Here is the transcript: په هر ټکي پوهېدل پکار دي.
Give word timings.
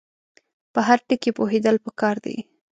په 0.73 0.79
هر 0.87 0.99
ټکي 1.07 1.31
پوهېدل 1.37 1.75
پکار 1.85 2.15
دي. 2.25 2.37